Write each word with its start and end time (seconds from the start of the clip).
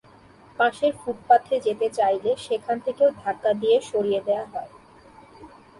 পাশের 0.59 0.93
ফুটপাতে 1.01 1.55
যেতে 1.59 1.87
চাইলে 1.89 2.31
সেখান 2.37 2.77
থেকেও 2.85 3.09
ধাক্কা 3.21 3.51
দিয়ে 3.53 3.77
সরিয়ে 3.81 4.21
দেওয়া 4.27 4.45
হয়। 4.53 4.71